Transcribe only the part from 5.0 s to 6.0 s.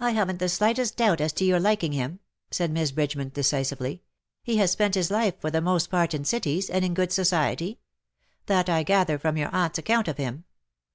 life for the most